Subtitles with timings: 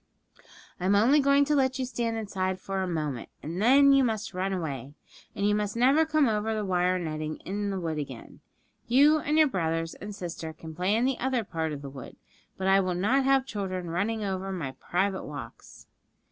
[0.79, 4.03] 'I am only going to let you stand inside for a moment, and then you
[4.03, 4.95] must run away.
[5.35, 8.39] And you must never come over the wire netting in the wood again.
[8.87, 12.15] You and your brothers and sister can play in the other part of the wood,
[12.57, 15.85] but I will not have children running over my private walks.'